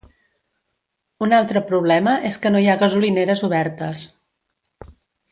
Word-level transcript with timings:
Un 1.25 1.35
altre 1.39 1.61
problema 1.67 2.15
és 2.29 2.39
que 2.45 2.51
no 2.55 2.61
hi 2.63 2.71
ha 2.71 2.77
gasolineres 2.85 3.43
obertes. 3.49 4.07